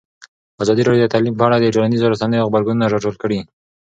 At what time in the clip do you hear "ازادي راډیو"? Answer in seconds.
0.63-1.03